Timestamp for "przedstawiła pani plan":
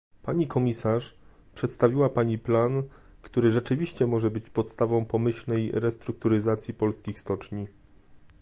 1.55-2.83